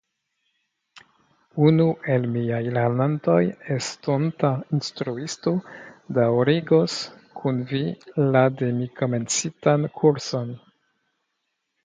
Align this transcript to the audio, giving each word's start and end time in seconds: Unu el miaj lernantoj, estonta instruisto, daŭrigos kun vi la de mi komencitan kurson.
Unu 1.65 1.83
el 2.13 2.23
miaj 2.35 2.61
lernantoj, 2.77 3.35
estonta 3.75 4.49
instruisto, 4.77 5.53
daŭrigos 6.19 6.95
kun 7.43 7.59
vi 7.73 7.81
la 8.37 8.43
de 8.63 8.71
mi 8.79 8.87
komencitan 9.03 9.85
kurson. 10.01 10.51